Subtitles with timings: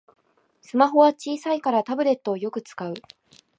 [0.63, 2.95] スマホは小さいからタブレットをよく使う